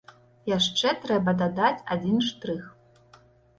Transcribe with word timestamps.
Яшчэ 0.57 0.93
трэба 1.03 1.35
дадаць 1.43 1.85
адзін 1.99 2.19
штрых. 2.31 2.67